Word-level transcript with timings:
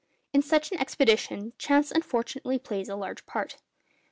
In 0.33 0.41
such 0.41 0.71
an 0.71 0.79
expedition, 0.79 1.53
chance 1.59 1.91
unfortunately 1.91 2.57
plays 2.57 2.89
a 2.89 2.95
large 2.95 3.23
part. 3.27 3.57